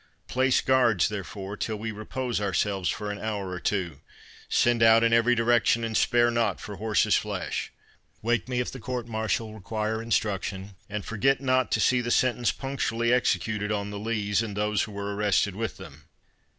[0.27, 4.01] Place guards, therefore, till we repose ourselves for an hour or two.
[4.49, 7.71] Send out in every direction, and spare not for horses' flesh.
[8.23, 12.51] Wake me if the court martial require instruction, and forget not to see the sentence
[12.51, 16.05] punctually executed on the Lees, and those who were arrested with them."